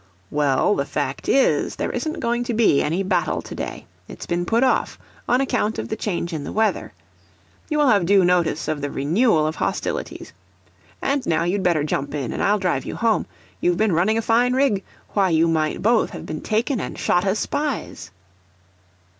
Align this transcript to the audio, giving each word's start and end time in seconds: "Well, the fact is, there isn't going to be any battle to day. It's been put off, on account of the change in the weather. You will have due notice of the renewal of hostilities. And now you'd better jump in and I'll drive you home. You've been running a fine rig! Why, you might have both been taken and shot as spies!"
"Well, 0.31 0.73
the 0.73 0.85
fact 0.85 1.29
is, 1.29 1.75
there 1.75 1.91
isn't 1.91 2.19
going 2.21 2.43
to 2.45 2.55
be 2.55 2.81
any 2.81 3.03
battle 3.03 3.39
to 3.43 3.53
day. 3.53 3.85
It's 4.07 4.25
been 4.25 4.47
put 4.47 4.63
off, 4.63 4.97
on 5.29 5.41
account 5.41 5.77
of 5.77 5.89
the 5.89 5.95
change 5.95 6.33
in 6.33 6.43
the 6.43 6.51
weather. 6.51 6.93
You 7.69 7.77
will 7.77 7.87
have 7.89 8.07
due 8.07 8.25
notice 8.25 8.67
of 8.67 8.81
the 8.81 8.89
renewal 8.89 9.45
of 9.45 9.57
hostilities. 9.57 10.33
And 11.03 11.23
now 11.27 11.43
you'd 11.43 11.61
better 11.61 11.83
jump 11.83 12.15
in 12.15 12.33
and 12.33 12.41
I'll 12.41 12.57
drive 12.57 12.83
you 12.83 12.95
home. 12.95 13.27
You've 13.59 13.77
been 13.77 13.93
running 13.93 14.17
a 14.17 14.23
fine 14.23 14.53
rig! 14.53 14.83
Why, 15.13 15.29
you 15.29 15.47
might 15.47 15.73
have 15.73 15.83
both 15.83 16.25
been 16.25 16.41
taken 16.41 16.79
and 16.81 16.97
shot 16.97 17.23
as 17.23 17.37
spies!" 17.37 18.09